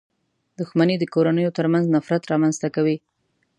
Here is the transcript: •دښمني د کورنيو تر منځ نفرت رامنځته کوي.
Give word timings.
•دښمني 0.59 0.95
د 0.99 1.03
کورنيو 1.13 1.55
تر 1.57 1.65
منځ 1.73 1.85
نفرت 1.95 2.23
رامنځته 2.31 2.67
کوي. 2.75 2.97